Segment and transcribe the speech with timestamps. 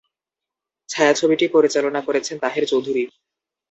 [0.89, 3.03] ছায়াছবিটি পরিচালনা করেছেন তাহের চৌধুরী।